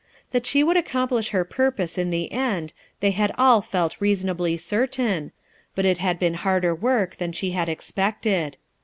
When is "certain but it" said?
4.57-5.99